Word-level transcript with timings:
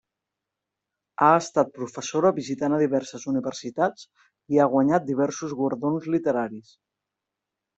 Ha 1.25 1.29
estat 1.41 1.69
professora 1.75 2.31
visitant 2.39 2.77
a 2.77 2.81
diverses 2.83 3.27
universitats 3.33 4.09
i 4.55 4.61
ha 4.65 4.69
guanyat 4.75 5.07
diversos 5.11 5.55
guardons 5.61 6.09
literaris. 6.17 6.75